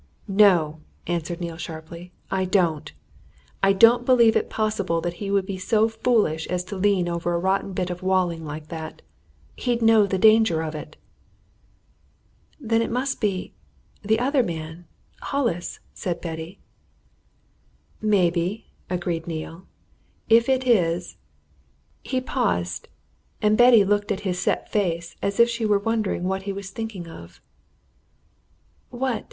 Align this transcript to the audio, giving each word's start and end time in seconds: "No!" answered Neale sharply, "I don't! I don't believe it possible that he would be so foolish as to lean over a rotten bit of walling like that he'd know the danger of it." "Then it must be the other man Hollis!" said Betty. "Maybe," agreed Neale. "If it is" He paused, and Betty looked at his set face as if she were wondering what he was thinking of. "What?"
"No!" 0.27 0.79
answered 1.05 1.39
Neale 1.39 1.57
sharply, 1.57 2.11
"I 2.31 2.43
don't! 2.43 2.91
I 3.61 3.71
don't 3.71 4.03
believe 4.03 4.35
it 4.35 4.49
possible 4.49 4.99
that 4.99 5.13
he 5.21 5.29
would 5.29 5.45
be 5.45 5.59
so 5.59 5.87
foolish 5.87 6.47
as 6.47 6.63
to 6.65 6.75
lean 6.75 7.07
over 7.07 7.31
a 7.31 7.37
rotten 7.37 7.73
bit 7.73 7.91
of 7.91 8.01
walling 8.01 8.43
like 8.43 8.69
that 8.69 9.03
he'd 9.55 9.83
know 9.83 10.07
the 10.07 10.17
danger 10.17 10.63
of 10.63 10.73
it." 10.73 10.97
"Then 12.59 12.81
it 12.81 12.89
must 12.89 13.21
be 13.21 13.53
the 14.01 14.17
other 14.17 14.41
man 14.41 14.87
Hollis!" 15.21 15.79
said 15.93 16.19
Betty. 16.19 16.57
"Maybe," 18.01 18.71
agreed 18.89 19.27
Neale. 19.27 19.67
"If 20.29 20.49
it 20.49 20.65
is" 20.67 21.17
He 22.11 22.19
paused, 22.21 22.87
and 23.39 23.55
Betty 23.55 23.83
looked 23.85 24.11
at 24.11 24.21
his 24.25 24.39
set 24.39 24.67
face 24.71 25.15
as 25.21 25.39
if 25.39 25.47
she 25.47 25.63
were 25.63 25.77
wondering 25.77 26.23
what 26.23 26.41
he 26.49 26.51
was 26.53 26.71
thinking 26.71 27.07
of. 27.07 27.39
"What?" 28.89 29.19